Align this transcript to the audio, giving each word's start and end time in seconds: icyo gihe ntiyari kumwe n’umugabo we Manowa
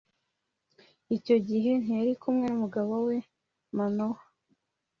icyo 1.15 1.35
gihe 1.47 1.71
ntiyari 1.81 2.13
kumwe 2.21 2.45
n’umugabo 2.49 2.93
we 3.07 3.17
Manowa 3.75 4.21